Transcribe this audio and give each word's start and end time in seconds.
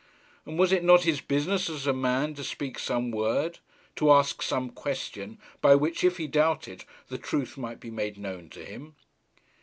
And 0.47 0.57
was 0.57 0.71
it 0.71 0.83
not 0.83 1.03
his 1.03 1.21
business, 1.21 1.69
as 1.69 1.85
a 1.85 1.93
man, 1.93 2.33
to 2.33 2.43
speak 2.43 2.79
some 2.79 3.11
word, 3.11 3.59
to 3.97 4.11
ask 4.11 4.41
some 4.41 4.71
question, 4.71 5.37
by 5.61 5.75
which, 5.75 6.03
if 6.03 6.17
he 6.17 6.25
doubted, 6.25 6.85
the 7.09 7.19
truth 7.19 7.55
might 7.55 7.79
be 7.79 7.91
made 7.91 8.17
known 8.17 8.49
to 8.49 8.65
him? 8.65 8.95